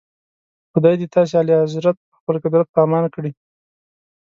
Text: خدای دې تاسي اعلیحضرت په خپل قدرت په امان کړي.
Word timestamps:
خدای 0.71 0.95
دې 0.99 1.07
تاسي 1.15 1.33
اعلیحضرت 1.37 1.97
په 2.09 2.13
خپل 2.19 2.35
قدرت 2.43 2.67
په 2.71 2.79
امان 2.85 3.03
کړي. 3.15 3.31